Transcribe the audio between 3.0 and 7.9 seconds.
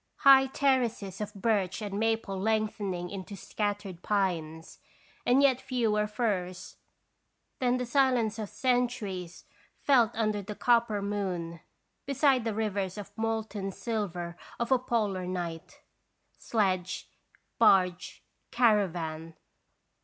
into scattered pines, and yet fewer firs; then the